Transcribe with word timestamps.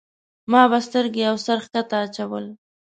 ما 0.51 0.61
به 0.71 0.79
سترګې 0.87 1.23
او 1.29 1.35
سر 1.45 1.57
ښکته 1.65 1.97
اچول. 2.05 2.45